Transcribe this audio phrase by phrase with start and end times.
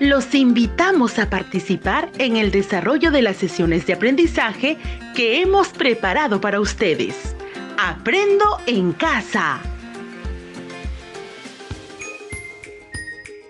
[0.00, 4.76] Los invitamos a participar en el desarrollo de las sesiones de aprendizaje
[5.14, 7.36] que hemos preparado para ustedes.
[7.78, 9.60] Aprendo en casa.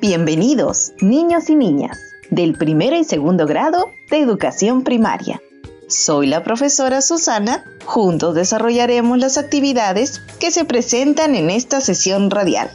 [0.03, 1.99] Bienvenidos, niños y niñas,
[2.31, 5.41] del primero y segundo grado de educación primaria.
[5.89, 7.65] Soy la profesora Susana.
[7.87, 12.71] Juntos desarrollaremos las actividades que se presentan en esta sesión radial.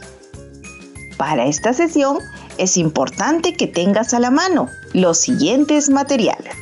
[1.16, 2.18] Para esta sesión
[2.58, 6.54] es importante que tengas a la mano los siguientes materiales.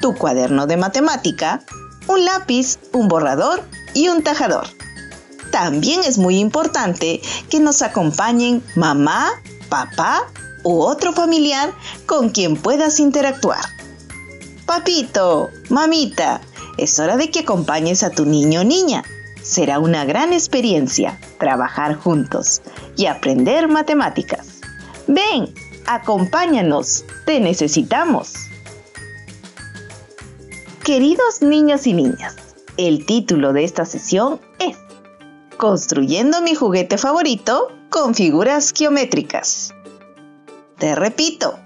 [0.00, 1.62] Tu cuaderno de matemática,
[2.08, 3.62] un lápiz, un borrador
[3.94, 4.66] y un tajador.
[5.50, 9.30] También es muy importante que nos acompañen mamá,
[9.68, 10.26] papá
[10.64, 11.72] u otro familiar
[12.06, 13.64] con quien puedas interactuar.
[14.66, 16.40] Papito, mamita,
[16.76, 19.04] es hora de que acompañes a tu niño o niña.
[19.42, 22.62] Será una gran experiencia trabajar juntos
[22.96, 24.55] y aprender matemáticas.
[25.08, 25.54] Ven,
[25.86, 28.34] acompáñanos, te necesitamos.
[30.84, 32.36] Queridos niños y niñas,
[32.76, 34.76] el título de esta sesión es
[35.56, 39.72] Construyendo mi juguete favorito con figuras geométricas.
[40.78, 41.58] Te repito,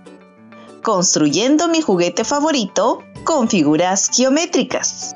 [0.83, 5.15] construyendo mi juguete favorito con figuras geométricas.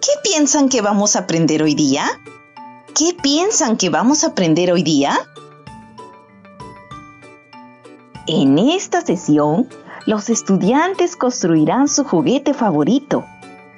[0.00, 2.06] ¿Qué piensan que vamos a aprender hoy día?
[2.94, 5.18] ¿Qué piensan que vamos a aprender hoy día?
[8.28, 9.68] En esta sesión,
[10.06, 13.24] los estudiantes construirán su juguete favorito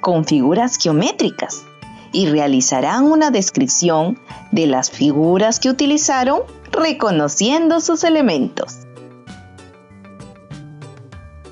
[0.01, 1.63] con figuras geométricas
[2.11, 4.19] y realizarán una descripción
[4.51, 8.85] de las figuras que utilizaron reconociendo sus elementos.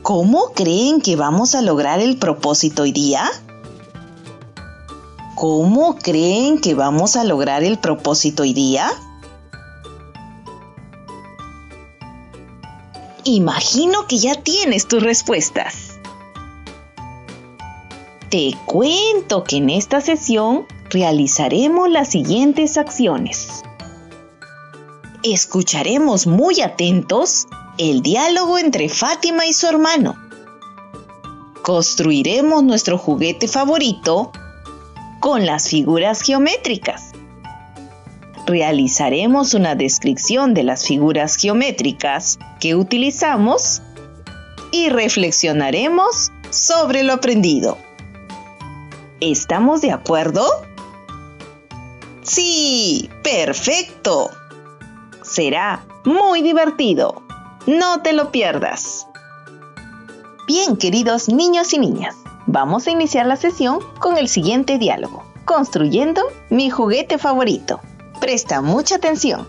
[0.03, 3.25] ¿Cómo creen que vamos a lograr el propósito hoy día?
[5.33, 8.92] ¿Cómo creen que vamos a lograr el propósito hoy día?
[13.26, 15.98] Imagino que ya tienes tus respuestas.
[18.30, 23.64] Te cuento que en esta sesión realizaremos las siguientes acciones.
[25.23, 27.48] Escucharemos muy atentos
[27.78, 30.17] el diálogo entre Fátima y su hermano.
[31.62, 34.33] Construiremos nuestro juguete favorito
[35.22, 37.13] con las figuras geométricas.
[38.45, 43.81] Realizaremos una descripción de las figuras geométricas que utilizamos
[44.71, 47.77] y reflexionaremos sobre lo aprendido.
[49.21, 50.45] ¿Estamos de acuerdo?
[52.23, 54.30] Sí, perfecto.
[55.21, 57.23] Será muy divertido.
[57.65, 59.08] No te lo pierdas.
[60.48, 66.21] Bien, queridos niños y niñas, vamos a iniciar la sesión con el siguiente diálogo, construyendo
[66.49, 67.80] mi juguete favorito.
[68.23, 69.45] Presta mucha atención.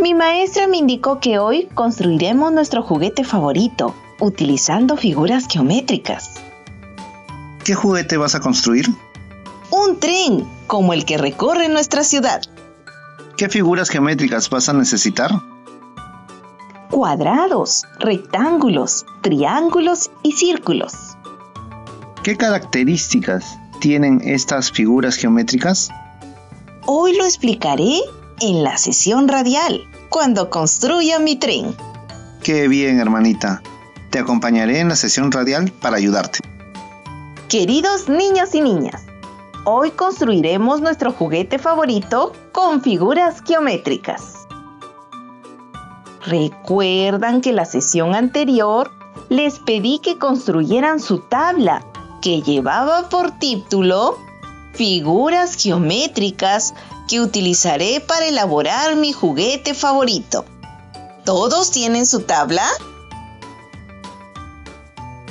[0.00, 6.32] Mi maestra me indicó que hoy construiremos nuestro juguete favorito, utilizando figuras geométricas.
[7.62, 8.88] ¿Qué juguete vas a construir?
[9.70, 12.42] Un tren, como el que recorre nuestra ciudad.
[13.36, 15.30] ¿Qué figuras geométricas vas a necesitar?
[16.90, 21.16] cuadrados, rectángulos, triángulos y círculos.
[22.24, 25.92] ¿Qué características tienen estas figuras geométricas?
[26.86, 28.00] Hoy lo explicaré
[28.42, 31.74] en la sesión radial, cuando construya mi tren.
[32.42, 33.62] Qué bien, hermanita.
[34.10, 36.40] Te acompañaré en la sesión radial para ayudarte.
[37.48, 39.02] Queridos niños y niñas,
[39.64, 44.46] hoy construiremos nuestro juguete favorito con figuras geométricas.
[46.26, 48.90] ¿Recuerdan que la sesión anterior
[49.30, 51.82] les pedí que construyeran su tabla
[52.20, 54.18] que llevaba por título
[54.74, 56.74] Figuras geométricas
[57.08, 60.44] que utilizaré para elaborar mi juguete favorito?
[61.24, 62.66] ¿Todos tienen su tabla?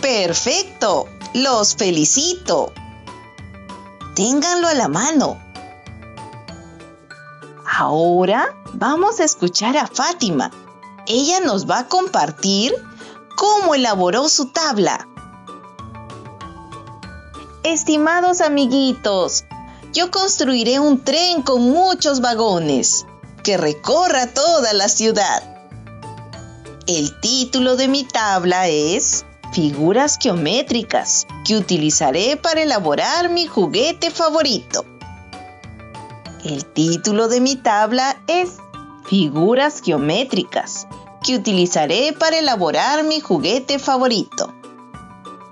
[0.02, 2.72] Perfecto, los felicito.
[4.16, 5.40] Ténganlo a la mano.
[7.66, 10.52] Ahora vamos a escuchar a Fátima
[11.06, 12.74] ella nos va a compartir
[13.36, 15.08] cómo elaboró su tabla.
[17.64, 19.46] Estimados amiguitos,
[19.94, 23.06] yo construiré un tren con muchos vagones
[23.42, 25.42] que recorra toda la ciudad.
[26.88, 34.84] El título de mi tabla es Figuras geométricas que utilizaré para elaborar mi juguete favorito.
[36.44, 38.58] El título de mi tabla es
[39.06, 40.86] Figuras geométricas
[41.24, 44.54] que utilizaré para elaborar mi juguete favorito.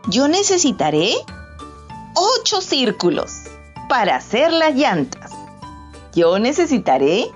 [0.10, 1.14] Yo necesitaré
[2.14, 3.32] 8 círculos
[3.88, 5.32] para hacer las llantas.
[6.14, 7.32] Yo necesitaré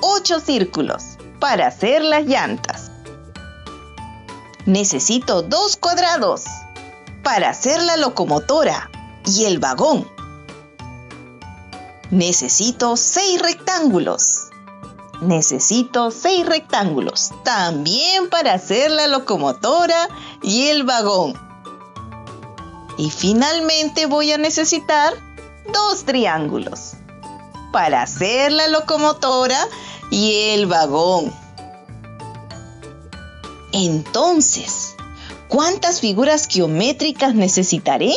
[0.00, 2.90] 8 círculos para hacer las llantas.
[4.66, 6.44] Necesito dos cuadrados
[7.22, 8.90] para hacer la locomotora
[9.24, 10.08] y el vagón.
[12.10, 14.48] Necesito seis rectángulos.
[15.20, 20.08] Necesito seis rectángulos también para hacer la locomotora
[20.42, 21.45] y el vagón.
[22.96, 25.14] Y finalmente voy a necesitar
[25.72, 26.92] dos triángulos
[27.72, 29.58] para hacer la locomotora
[30.10, 31.32] y el vagón.
[33.72, 34.94] Entonces,
[35.48, 38.14] ¿cuántas figuras geométricas necesitaré?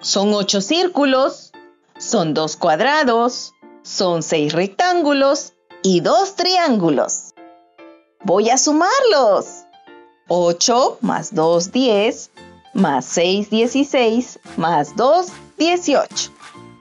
[0.00, 1.52] Son ocho círculos,
[1.96, 7.32] son dos cuadrados, son seis rectángulos y dos triángulos.
[8.22, 9.64] Voy a sumarlos.
[10.28, 12.30] 8 más 2, 10,
[12.74, 15.26] más 6, 16, más 2,
[15.58, 16.30] 18.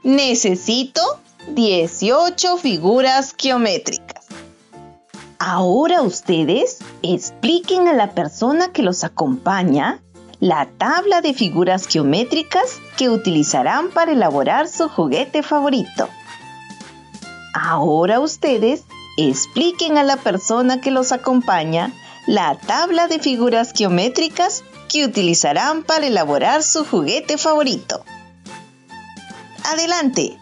[0.04, 1.01] Necesito
[1.50, 4.25] 18 figuras geométricas.
[5.40, 10.01] Ahora ustedes expliquen a la persona que los acompaña
[10.40, 16.10] la tabla de figuras geométricas que utilizarán para elaborar su juguete favorito.
[17.54, 18.84] Ahora ustedes
[19.18, 21.94] expliquen a la persona que los acompaña
[22.25, 24.63] la tabla de figuras geométricas
[24.94, 28.06] que utilizarán para elaborar su juguete favorito.
[29.63, 30.38] Adelante.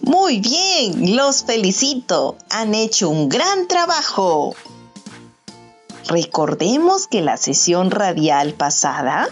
[0.00, 2.36] Muy bien, los felicito.
[2.50, 4.56] Han hecho un gran trabajo.
[6.08, 9.28] Recordemos que la sesión radial pasada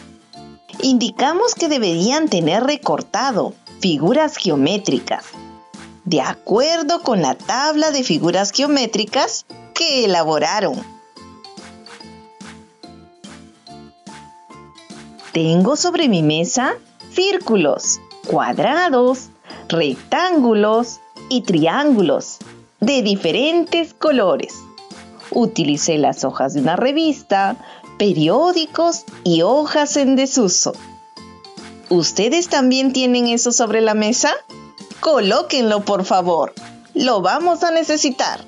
[0.85, 5.25] indicamos que deberían tener recortado figuras geométricas,
[6.05, 10.75] de acuerdo con la tabla de figuras geométricas que elaboraron.
[15.33, 16.75] Tengo sobre mi mesa
[17.15, 19.31] círculos, cuadrados,
[19.69, 22.41] rectángulos y triángulos
[22.81, 24.55] de diferentes colores.
[25.31, 27.57] Utilicé las hojas de una revista,
[27.99, 30.73] periódicos y hojas en desuso.
[31.89, 34.33] ¿Ustedes también tienen eso sobre la mesa?
[35.01, 36.55] Colóquenlo, por favor.
[36.95, 38.45] Lo vamos a necesitar.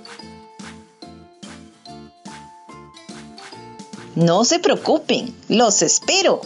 [4.15, 6.41] No se preocupen, los espero.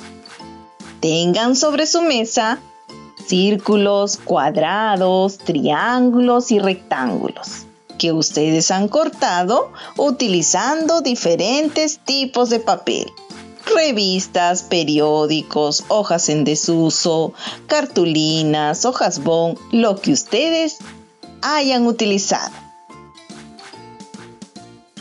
[1.01, 2.61] Tengan sobre su mesa
[3.27, 7.67] círculos, cuadrados, triángulos y rectángulos
[8.01, 13.13] que ustedes han cortado utilizando diferentes tipos de papel.
[13.77, 17.35] Revistas, periódicos, hojas en desuso,
[17.67, 20.79] cartulinas, hojas bond, lo que ustedes
[21.43, 22.55] hayan utilizado.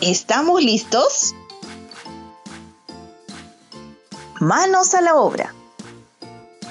[0.02, 1.34] ¿Estamos listos?
[4.42, 5.56] Manos a la obra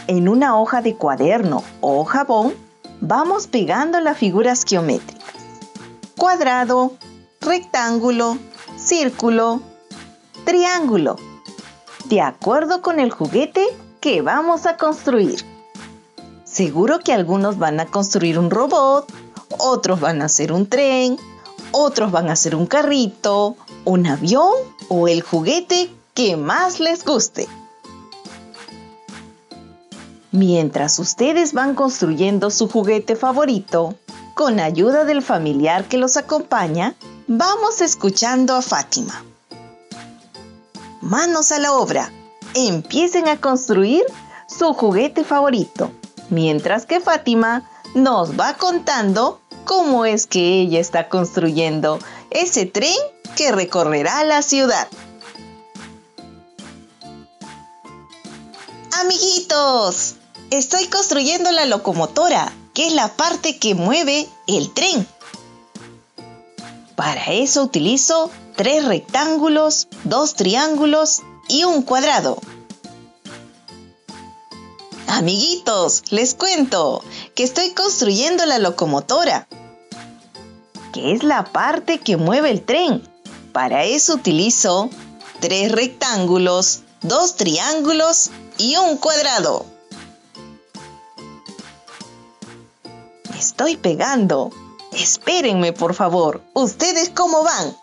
[0.09, 2.55] en una hoja de cuaderno o jabón,
[3.01, 5.18] vamos pegando las figuras geométricas.
[6.19, 6.95] Cuadrado,
[7.41, 8.39] rectángulo,
[8.77, 9.63] círculo,
[10.45, 11.15] triángulo,
[12.07, 13.65] de acuerdo con el juguete
[14.01, 15.47] que vamos a construir.
[16.43, 19.07] Seguro que algunos van a construir un robot,
[19.59, 21.19] otros van a hacer un tren,
[21.71, 23.55] otros van a hacer un carrito,
[23.85, 24.55] un avión
[24.89, 27.47] o el juguete que más les guste.
[30.33, 33.95] Mientras ustedes van construyendo su juguete favorito,
[34.39, 36.95] con ayuda del familiar que los acompaña,
[37.27, 39.25] vamos escuchando a Fátima.
[41.01, 42.13] Manos a la obra,
[42.55, 44.05] empiecen a construir
[44.49, 45.91] su juguete favorito,
[46.31, 51.99] mientras que Fátima nos va contando cómo es que ella está construyendo
[52.31, 52.95] ese tren
[53.35, 54.87] que recorrerá la ciudad.
[59.01, 60.15] Amiguitos,
[60.53, 65.05] estoy construyendo la locomotora, que es la parte que mueve el tren.
[66.95, 72.39] Para eso utilizo tres rectángulos, dos triángulos y un cuadrado.
[75.09, 77.03] Amiguitos, les cuento
[77.35, 79.49] que estoy construyendo la locomotora,
[80.93, 83.03] que es la parte que mueve el tren.
[83.53, 84.89] Para eso utilizo
[85.41, 89.67] tres rectángulos, dos triángulos y un cuadrado.
[93.59, 94.53] Estoy pegando.
[94.93, 96.45] Espérenme, por favor.
[96.55, 97.77] ¿Ustedes cómo van?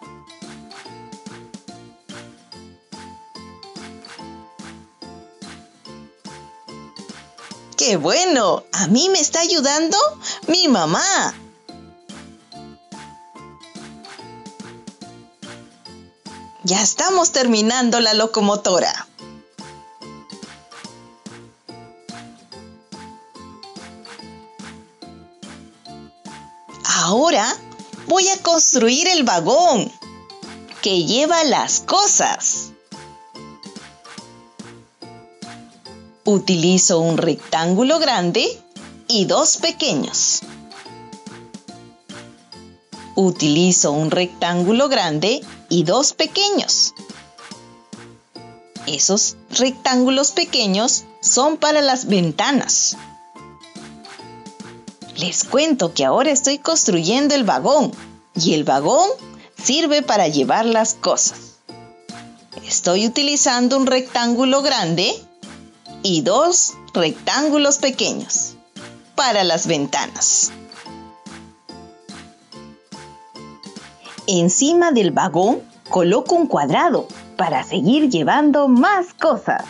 [7.75, 8.63] ¡Qué bueno!
[8.71, 9.97] A mí me está ayudando
[10.47, 11.33] mi mamá.
[16.63, 19.07] Ya estamos terminando la locomotora.
[28.07, 29.91] Voy a construir el vagón
[30.81, 32.71] que lleva las cosas.
[36.23, 38.45] Utilizo un rectángulo grande
[39.07, 40.41] y dos pequeños.
[43.15, 46.93] Utilizo un rectángulo grande y dos pequeños.
[48.87, 52.97] Esos rectángulos pequeños son para las ventanas.
[55.17, 57.91] Les cuento que ahora estoy construyendo el vagón
[58.35, 59.09] y el vagón
[59.61, 61.59] sirve para llevar las cosas.
[62.67, 65.13] Estoy utilizando un rectángulo grande
[66.03, 68.55] y dos rectángulos pequeños
[69.15, 70.51] para las ventanas.
[74.27, 77.07] Encima del vagón coloco un cuadrado
[77.37, 79.63] para seguir llevando más cosas.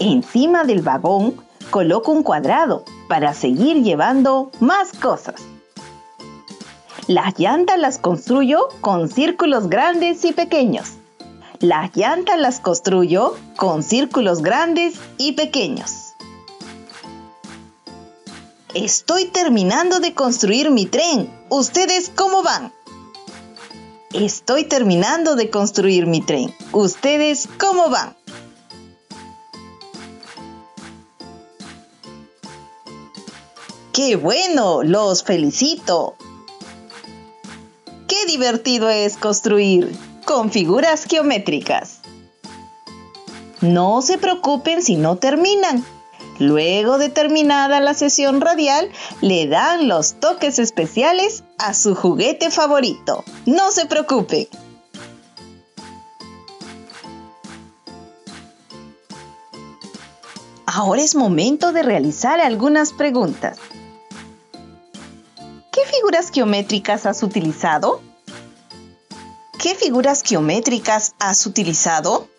[0.00, 5.40] Encima del vagón coloco un cuadrado para seguir llevando más cosas.
[7.06, 10.94] Las llantas las construyo con círculos grandes y pequeños.
[11.60, 16.14] Las llantas las construyo con círculos grandes y pequeños.
[18.74, 21.30] Estoy terminando de construir mi tren.
[21.48, 22.72] ¿Ustedes cómo van?
[24.12, 26.54] Estoy terminando de construir mi tren.
[26.72, 28.16] ¿Ustedes cómo van?
[33.96, 34.82] ¡Qué bueno!
[34.82, 36.16] ¡Los felicito!
[38.06, 39.90] ¡Qué divertido es construir
[40.26, 42.00] con figuras geométricas!
[43.62, 45.82] No se preocupen si no terminan.
[46.38, 48.90] Luego de terminada la sesión radial,
[49.22, 53.24] le dan los toques especiales a su juguete favorito.
[53.46, 54.50] No se preocupe.
[60.66, 63.56] Ahora es momento de realizar algunas preguntas.
[65.76, 68.00] ¿Qué figuras geométricas has utilizado?
[69.58, 72.30] ¿Qué figuras geométricas has utilizado?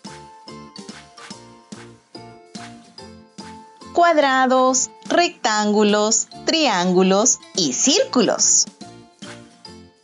[3.93, 8.65] Cuadrados, rectángulos, triángulos y círculos.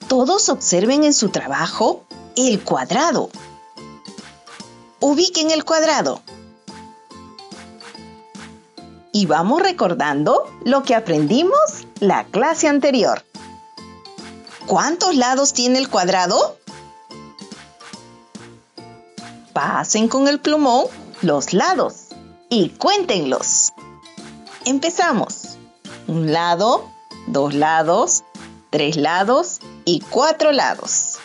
[0.08, 3.32] Todos observen en su trabajo el cuadrado.
[5.00, 6.22] Ubiquen el cuadrado.
[9.16, 13.24] Y vamos recordando lo que aprendimos la clase anterior.
[14.66, 16.58] ¿Cuántos lados tiene el cuadrado?
[19.54, 20.88] Pasen con el plumón
[21.22, 22.08] los lados
[22.50, 23.72] y cuéntenlos.
[24.66, 25.58] Empezamos.
[26.08, 26.90] Un lado,
[27.28, 28.24] dos lados,
[28.72, 31.20] tres lados y cuatro lados.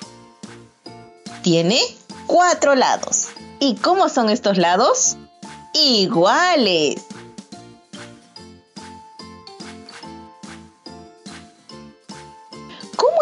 [1.43, 1.81] Tiene
[2.27, 3.29] cuatro lados.
[3.61, 5.17] ¿Y cómo son estos lados?
[5.73, 7.03] Iguales.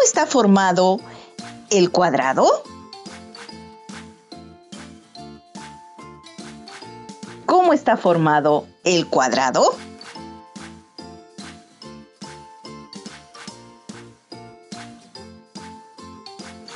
[0.07, 1.01] Está formado
[1.69, 2.47] el cuadrado?
[7.45, 9.75] ¿Cómo está formado el cuadrado?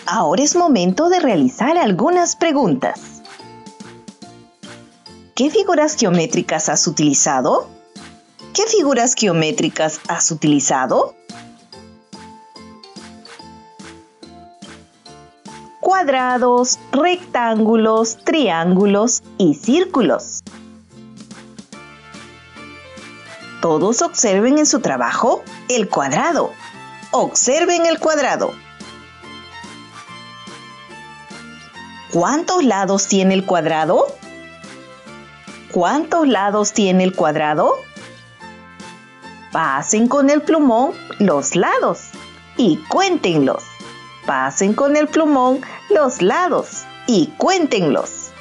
[0.06, 3.22] Ahora es momento de realizar algunas preguntas.
[5.36, 7.70] ¿Qué figuras geométricas has utilizado?
[8.54, 11.16] ¿Qué figuras geométricas has utilizado?
[15.92, 20.42] Cuadrados, rectángulos, triángulos y círculos.
[23.62, 26.52] Todos observen en su trabajo el cuadrado.
[27.12, 28.54] Observen el cuadrado.
[32.14, 34.08] ¿Cuántos lados tiene el cuadrado?
[35.74, 37.76] ¿Cuántos lados tiene el cuadrado?
[39.52, 42.12] Pasen con el plumón los lados
[42.56, 43.62] y cuéntenlos.
[44.26, 45.62] Pasen con el plumón
[45.94, 48.32] los lados y cuéntenlos.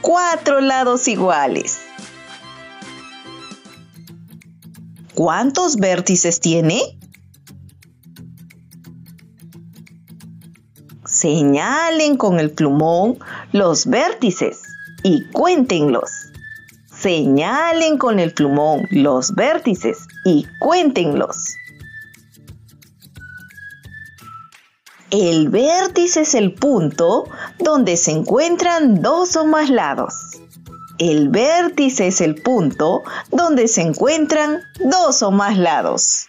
[0.00, 1.80] Cuatro lados iguales.
[5.14, 6.80] ¿Cuántos vértices tiene?
[11.04, 13.18] Señalen con el plumón
[13.52, 14.62] los vértices
[15.04, 16.10] y cuéntenlos.
[16.92, 21.56] Señalen con el plumón los vértices y cuéntenlos.
[25.12, 27.28] El vértice es el punto
[27.60, 30.14] donde se encuentran dos o más lados.
[30.98, 36.28] El vértice es el punto donde se encuentran dos o más lados.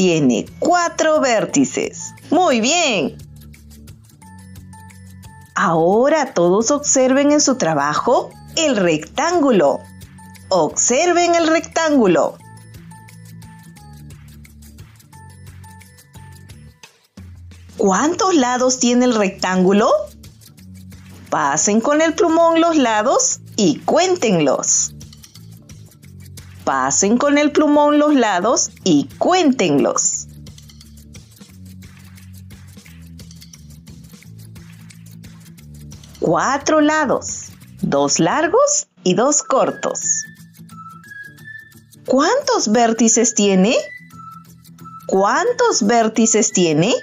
[0.00, 2.14] tiene cuatro vértices.
[2.30, 3.18] Muy bien.
[5.54, 9.80] Ahora todos observen en su trabajo el rectángulo.
[10.48, 12.38] Observen el rectángulo.
[17.80, 19.90] ¿Cuántos lados tiene el rectángulo?
[21.30, 24.92] Pasen con el plumón los lados y cuéntenlos.
[26.64, 30.28] Pasen con el plumón los lados y cuéntenlos.
[36.20, 37.46] Cuatro lados,
[37.80, 40.26] dos largos y dos cortos.
[42.04, 43.74] ¿Cuántos vértices tiene?
[45.06, 46.94] ¿Cuántos vértices tiene?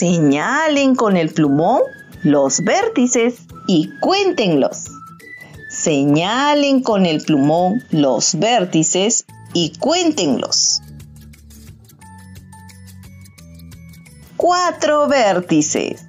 [0.00, 1.82] Señalen con el plumón
[2.22, 4.86] los vértices y cuéntenlos.
[5.68, 10.80] Señalen con el plumón los vértices y cuéntenlos.
[14.38, 16.06] Cuatro vértices.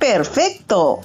[0.00, 1.02] Perfecto.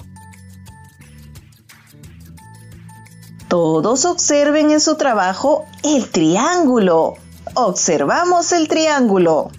[3.46, 7.14] Todos observen en su trabajo el triángulo.
[7.54, 9.52] Observamos el triángulo.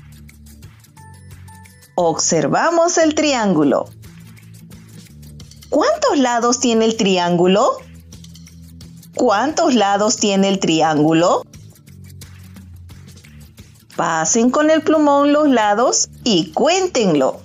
[2.02, 3.90] Observamos el triángulo.
[5.70, 7.72] ¿Cuántos lados tiene el triángulo?
[9.16, 11.46] ¿Cuántos lados tiene el triángulo?
[13.98, 17.42] Pasen con el plumón los lados y cuéntenlo.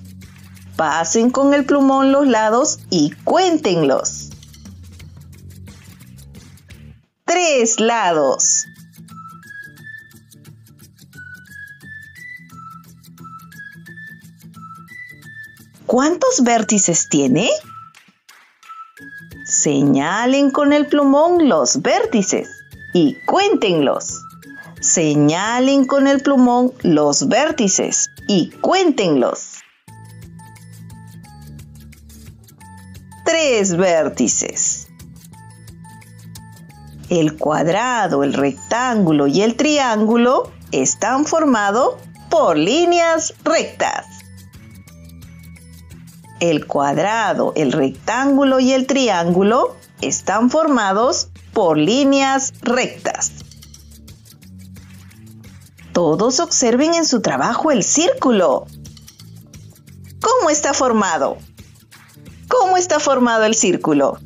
[0.76, 4.30] Pasen con el plumón los lados y cuéntenlos.
[7.25, 8.66] Tres lados.
[15.94, 17.48] ¿Cuántos vértices tiene?
[19.46, 22.48] Señalen con el plumón los vértices
[22.92, 24.20] y cuéntenlos.
[24.80, 29.61] Señalen con el plumón los vértices y cuéntenlos.
[33.24, 34.88] Tres vértices.
[37.09, 41.94] El cuadrado, el rectángulo y el triángulo están formados
[42.30, 44.13] por líneas rectas.
[46.40, 53.33] El cuadrado, el rectángulo y el triángulo están formados por líneas rectas.
[55.92, 58.66] Todos observen en su trabajo el círculo.
[60.20, 61.38] ¿Cómo está formado?
[62.49, 64.18] ¿Cómo está formado el círculo?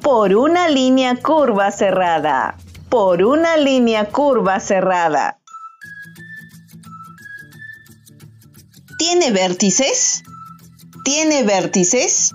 [0.00, 2.56] Por una línea curva cerrada.
[2.88, 5.40] Por una línea curva cerrada.
[9.06, 10.22] ¿Tiene vértices?
[11.04, 12.32] ¿Tiene vértices?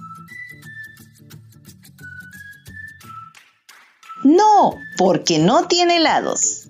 [4.23, 6.69] No, porque no tiene lados.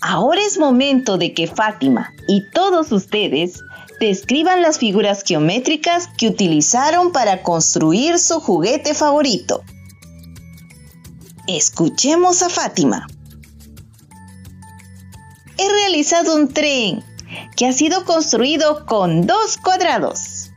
[0.00, 3.60] Ahora es momento de que Fátima y todos ustedes
[3.98, 9.64] describan las figuras geométricas que utilizaron para construir su juguete favorito.
[11.48, 13.08] Escuchemos a Fátima.
[15.58, 17.02] He realizado un tren
[17.56, 20.50] que ha sido construido con dos cuadrados.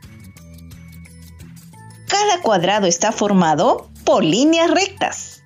[2.08, 5.42] Cada cuadrado está formado por líneas rectas.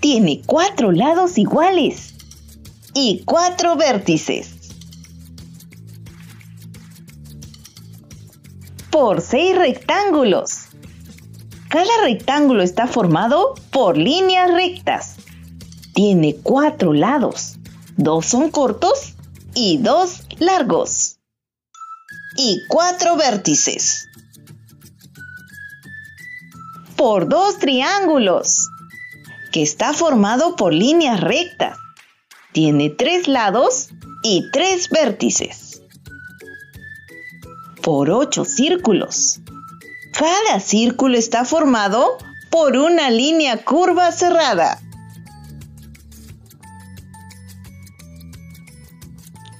[0.00, 2.14] Tiene cuatro lados iguales
[2.94, 4.52] y cuatro vértices.
[8.90, 10.66] Por seis rectángulos.
[11.68, 15.16] Cada rectángulo está formado por líneas rectas.
[15.94, 17.56] Tiene cuatro lados.
[17.96, 19.15] Dos son cortos
[19.56, 21.18] y dos largos.
[22.36, 24.06] Y cuatro vértices.
[26.94, 28.68] Por dos triángulos,
[29.52, 31.78] que está formado por líneas rectas.
[32.52, 33.88] Tiene tres lados
[34.22, 35.80] y tres vértices.
[37.82, 39.40] Por ocho círculos.
[40.12, 42.18] Cada círculo está formado
[42.50, 44.82] por una línea curva cerrada.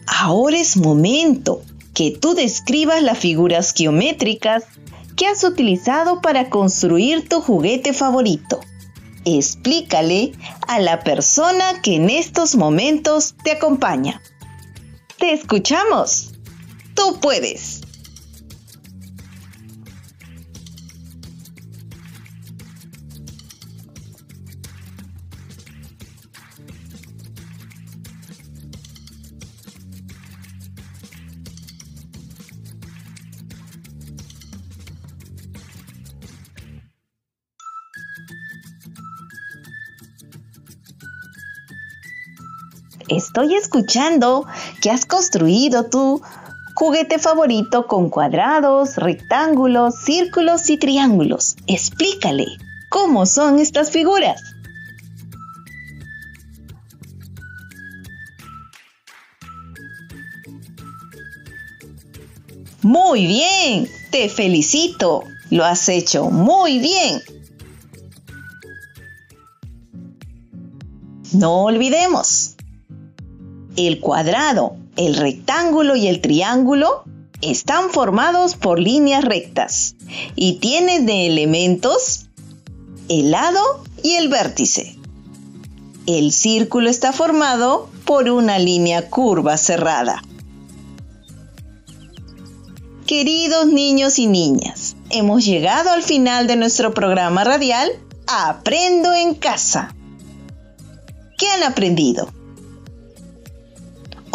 [0.06, 1.62] Ahora es momento
[1.94, 4.64] que tú describas las figuras geométricas
[5.16, 8.60] que has utilizado para construir tu juguete favorito.
[9.24, 10.32] Explícale
[10.68, 14.20] a la persona que en estos momentos te acompaña.
[15.18, 16.34] Te escuchamos.
[16.94, 17.85] Tú puedes.
[43.08, 44.46] Estoy escuchando
[44.80, 46.22] que has construido tu
[46.74, 51.56] juguete favorito con cuadrados, rectángulos, círculos y triángulos.
[51.66, 52.46] Explícale,
[52.90, 54.42] ¿cómo son estas figuras?
[62.82, 65.24] Muy bien, te felicito.
[65.50, 67.20] Lo has hecho muy bien.
[71.32, 72.55] No olvidemos,
[73.76, 77.04] el cuadrado, el rectángulo y el triángulo
[77.42, 79.94] están formados por líneas rectas
[80.34, 82.26] y tienen de elementos
[83.08, 83.60] el lado
[84.02, 84.96] y el vértice.
[86.06, 90.22] El círculo está formado por una línea curva cerrada.
[93.06, 97.90] Queridos niños y niñas, hemos llegado al final de nuestro programa radial
[98.28, 99.94] Aprendo en casa.
[101.38, 102.28] ¿Qué han aprendido?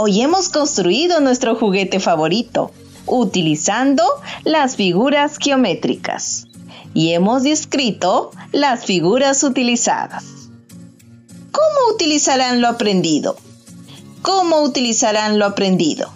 [0.04, 2.72] Hoy hemos construido nuestro juguete favorito
[3.06, 4.04] utilizando
[4.44, 6.48] las figuras geométricas
[6.96, 10.24] y hemos descrito las figuras utilizadas.
[11.52, 13.38] ¿Cómo utilizarán lo aprendido?
[14.24, 16.12] ¿Cómo utilizarán lo aprendido?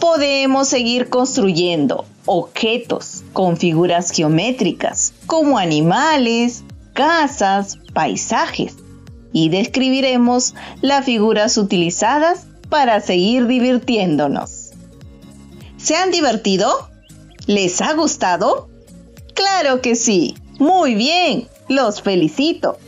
[0.00, 8.74] podemos seguir construyendo objetos con figuras geométricas como animales, casas, paisajes
[9.34, 14.70] y describiremos las figuras utilizadas para seguir divirtiéndonos.
[15.76, 16.88] ¿Se han divertido?
[17.46, 18.70] ¿Les ha gustado?
[19.34, 20.36] Claro que sí.
[20.58, 21.48] Muy bien.
[21.68, 22.78] Los felicito.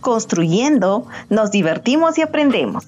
[0.00, 2.84] Construyendo, nos divertimos y aprendemos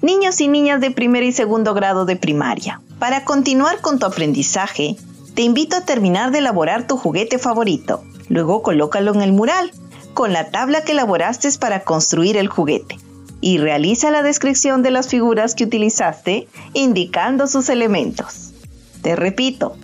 [0.00, 2.80] niños y niñas de primer y segundo grado de primaria.
[2.98, 4.96] Para continuar con tu aprendizaje,
[5.34, 8.02] te invito a terminar de elaborar tu juguete favorito.
[8.28, 9.72] Luego colócalo en el mural,
[10.18, 12.98] con la tabla que elaboraste para construir el juguete.
[13.40, 18.52] Y realiza la descripción de las figuras que utilizaste, indicando sus elementos.
[19.00, 19.76] Te repito,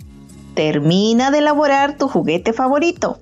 [0.53, 3.21] termina de elaborar tu juguete favorito.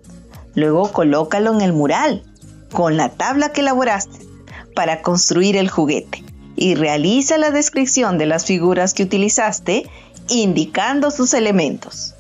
[0.56, 2.23] Luego colócalo en el mural,
[2.71, 4.26] con la tabla que elaboraste,
[4.73, 6.23] para construir el juguete
[6.56, 9.88] y realiza la descripción de las figuras que utilizaste
[10.30, 12.15] indicando sus elementos.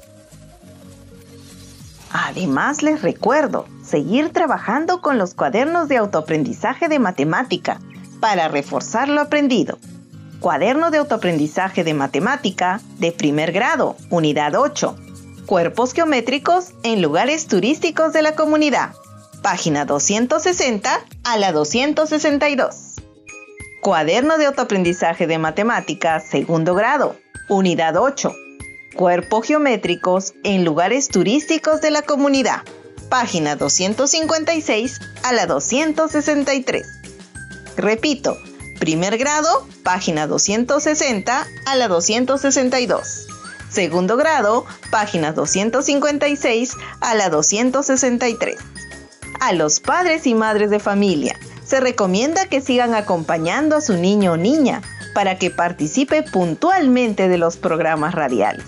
[2.13, 7.79] Además les recuerdo seguir trabajando con los cuadernos de autoaprendizaje de matemática
[8.19, 9.79] para reforzar lo aprendido.
[10.39, 14.95] Cuaderno de autoaprendizaje de matemática de primer grado, unidad 8.
[15.47, 18.93] Cuerpos geométricos en lugares turísticos de la comunidad.
[19.41, 20.91] Página 260
[21.23, 23.01] a la 262.
[23.81, 27.15] Cuaderno de autoaprendizaje de matemáticas, segundo grado,
[27.49, 28.33] unidad 8.
[28.93, 32.61] Cuerpos geométricos en lugares turísticos de la comunidad.
[33.09, 36.85] Página 256 a la 263.
[37.75, 38.37] Repito,
[38.79, 43.27] primer grado, página 260 a la 262.
[43.67, 48.57] Segundo grado, página 256 a la 263.
[49.39, 54.33] A los padres y madres de familia se recomienda que sigan acompañando a su niño
[54.33, 54.83] o niña
[55.15, 58.65] para que participe puntualmente de los programas radiales.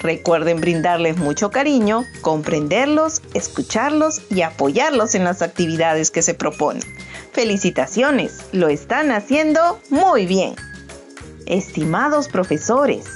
[0.00, 6.82] Recuerden brindarles mucho cariño, comprenderlos, escucharlos y apoyarlos en las actividades que se proponen.
[7.32, 10.54] Felicitaciones, lo están haciendo muy bien.
[11.46, 13.06] Estimados profesores,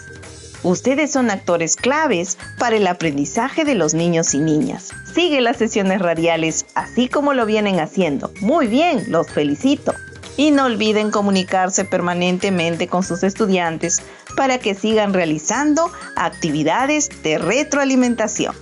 [0.62, 4.90] Ustedes son actores claves para el aprendizaje de los niños y niñas.
[5.14, 8.30] Sigue las sesiones radiales así como lo vienen haciendo.
[8.42, 9.94] Muy bien, los felicito.
[10.36, 14.02] Y no olviden comunicarse permanentemente con sus estudiantes
[14.36, 18.54] para que sigan realizando actividades de retroalimentación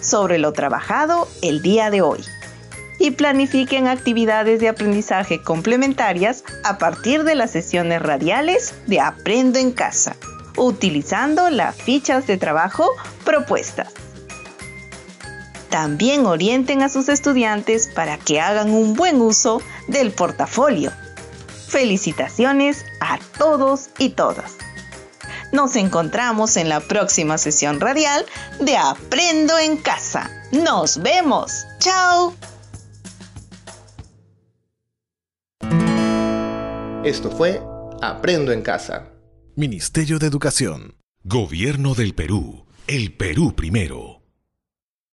[0.00, 2.20] sobre lo trabajado el día de hoy.
[2.98, 9.72] Y planifiquen actividades de aprendizaje complementarias a partir de las sesiones radiales de Aprendo en
[9.72, 10.16] Casa
[10.56, 12.90] utilizando las fichas de trabajo
[13.24, 13.92] propuestas.
[15.70, 20.92] También orienten a sus estudiantes para que hagan un buen uso del portafolio.
[21.74, 24.58] Felicitaciones a todos y todas.
[25.52, 28.24] Nos encontramos en la próxima sesión radial
[28.60, 30.30] de Aprendo en Casa.
[30.52, 31.66] Nos vemos.
[31.80, 32.32] Chao.
[37.02, 37.60] Esto fue
[38.00, 39.08] Aprendo en Casa.
[39.56, 40.94] Ministerio de Educación.
[41.24, 42.66] Gobierno del Perú.
[42.86, 44.23] El Perú primero.